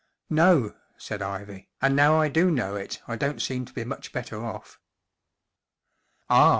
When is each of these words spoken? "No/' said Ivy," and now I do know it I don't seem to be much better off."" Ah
"No/' 0.31 0.75
said 0.97 1.21
Ivy," 1.21 1.69
and 1.79 1.95
now 1.95 2.19
I 2.19 2.27
do 2.27 2.49
know 2.49 2.75
it 2.75 2.99
I 3.07 3.15
don't 3.15 3.39
seem 3.39 3.65
to 3.65 3.73
be 3.73 3.83
much 3.83 4.11
better 4.11 4.43
off."" 4.43 4.79
Ah 6.31 6.49